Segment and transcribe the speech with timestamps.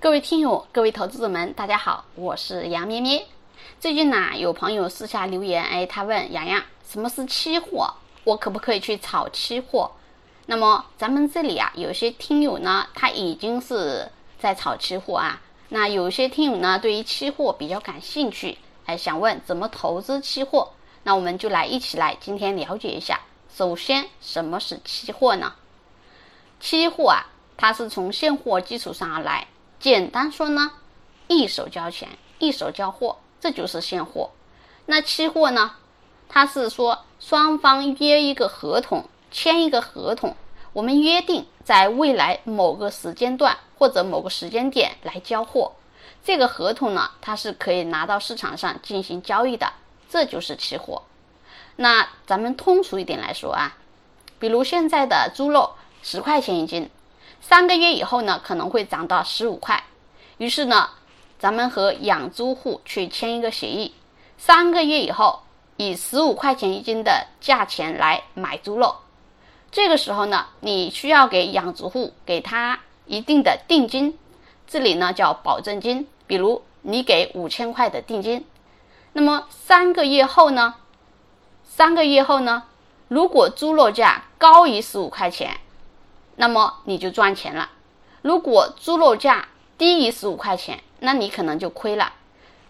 [0.00, 3.26] 各位听友、各位投资者们，大家好，我是杨咩咩。
[3.80, 7.92] 最近呢，有朋友私下留言，哎，他问洋洋，什么是期货？
[8.22, 9.90] 我可不可以去炒期货？
[10.46, 15.42] 那么咱们这里啊，有些听友呢，他已经是在炒期货啊。
[15.68, 18.56] 那有些听友呢，对于期货比较感兴趣，
[18.86, 20.70] 哎，想问怎么投资期货？
[21.02, 23.18] 那我们就来一起来今天了解一下。
[23.52, 25.52] 首先，什么是期货呢？
[26.60, 29.44] 期货啊，它是从现货基础上而来。
[29.80, 30.72] 简单说呢，
[31.28, 32.08] 一手交钱，
[32.40, 34.30] 一手交货，这就是现货。
[34.86, 35.72] 那期货呢，
[36.28, 40.34] 它是说双方约一个合同，签一个合同，
[40.72, 45.72] 我们约定在未来某个时间段或者某个时间点来交货。
[46.24, 49.72] 这个合同呢，它是可以拿到市场上进行交易的，
[50.10, 51.02] 这就是期货。
[51.76, 53.76] 那咱们通俗一点来说啊，
[54.40, 56.90] 比如现在的猪肉十块钱一斤。
[57.40, 59.84] 三个月以后呢，可能会涨到十五块。
[60.36, 60.90] 于是呢，
[61.38, 63.94] 咱们和养猪户去签一个协议，
[64.36, 65.40] 三个月以后
[65.76, 68.96] 以十五块钱一斤的价钱来买猪肉。
[69.70, 74.18] 这个时候呢，你需要给养猪户给他一定的定金，
[74.66, 76.06] 这里呢叫保证金。
[76.26, 78.44] 比如你给五千块的定金，
[79.12, 80.74] 那么三个月后呢，
[81.64, 82.64] 三个月后呢，
[83.08, 85.58] 如果猪肉价高于十五块钱。
[86.40, 87.68] 那么你就赚钱了。
[88.22, 92.12] 如果猪肉价低于十五块钱，那你可能就亏了。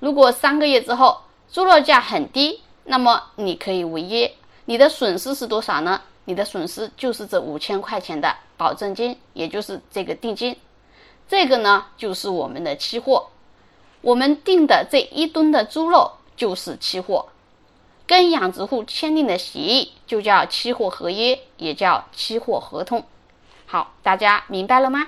[0.00, 1.18] 如果三个月之后
[1.52, 6.00] 猪肉价很低，那么你可以违约，你的损失是多少呢？
[6.24, 10.56] 你的损失就是这五千块钱的保证金，也就是这个定金。
[11.28, 13.28] 这个呢，就是我们的期货。
[14.00, 17.26] 我们定的这一吨的猪肉就是期货，
[18.06, 23.04] 跟养殖户签订的协议就叫期货合约，也叫期货合同。
[23.70, 25.06] 好，大家明白了吗？